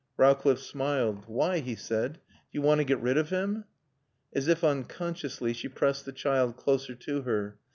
Rowcliffe 0.17 0.57
smiled. 0.57 1.25
"Why?" 1.27 1.59
he 1.59 1.75
said. 1.75 2.13
"Do 2.15 2.21
you 2.53 2.63
want 2.63 2.79
to 2.79 2.83
get 2.85 2.99
rid 2.99 3.19
of 3.19 3.29
him?" 3.29 3.65
As 4.33 4.47
if 4.47 4.63
unconsciously 4.63 5.53
she 5.53 5.69
pressed 5.69 6.05
the 6.07 6.11
child 6.11 6.57
closer 6.57 6.95
to 6.95 7.21
her. 7.21 7.59